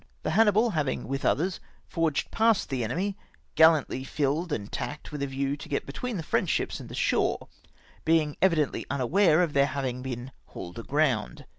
[0.23, 3.15] The Hannibal, having with the others forged past the enemy,
[3.53, 6.95] gallantly filled and tacked with a view to get between the French ships and the
[6.95, 7.47] shore,
[8.03, 11.45] being evidently unaware of their havino been hauled ag; roimd.